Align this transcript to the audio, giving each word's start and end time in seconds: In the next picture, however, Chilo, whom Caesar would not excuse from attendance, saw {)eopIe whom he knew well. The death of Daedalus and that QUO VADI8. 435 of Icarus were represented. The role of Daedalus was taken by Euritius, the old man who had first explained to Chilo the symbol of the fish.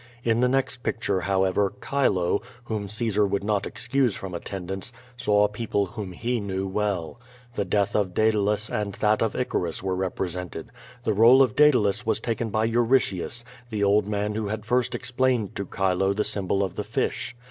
In 0.23 0.39
the 0.39 0.49
next 0.49 0.77
picture, 0.81 1.19
however, 1.21 1.73
Chilo, 1.87 2.41
whom 2.63 2.87
Caesar 2.87 3.23
would 3.23 3.43
not 3.43 3.67
excuse 3.67 4.15
from 4.15 4.33
attendance, 4.33 4.91
saw 5.15 5.47
{)eopIe 5.47 5.89
whom 5.89 6.13
he 6.13 6.39
knew 6.39 6.65
well. 6.67 7.19
The 7.53 7.65
death 7.65 7.95
of 7.95 8.15
Daedalus 8.15 8.67
and 8.67 8.93
that 8.93 9.19
QUO 9.19 9.19
VADI8. 9.19 9.19
435 9.19 9.21
of 9.21 9.35
Icarus 9.35 9.83
were 9.83 9.95
represented. 9.95 10.69
The 11.03 11.13
role 11.13 11.43
of 11.43 11.55
Daedalus 11.55 12.03
was 12.03 12.19
taken 12.19 12.49
by 12.49 12.65
Euritius, 12.65 13.43
the 13.69 13.83
old 13.83 14.07
man 14.07 14.33
who 14.33 14.47
had 14.47 14.65
first 14.65 14.95
explained 14.95 15.53
to 15.55 15.67
Chilo 15.71 16.13
the 16.13 16.23
symbol 16.23 16.63
of 16.63 16.73
the 16.77 16.83
fish. 16.83 17.35